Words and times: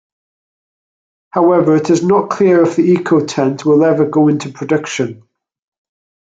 However, 1.29 1.75
it 1.75 1.91
is 1.91 2.01
not 2.03 2.31
clear 2.31 2.63
if 2.63 2.75
the 2.75 2.91
eco-tent 2.93 3.65
will 3.67 3.83
ever 3.85 4.07
go 4.09 4.29
into 4.29 4.49
production. 4.49 5.21